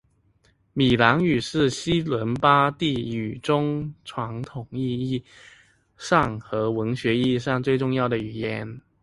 [0.73, 4.81] 米兰语是西伦巴第语之中传统意
[5.11, 5.23] 义
[5.95, 8.81] 上和文学意义上最重要的语言。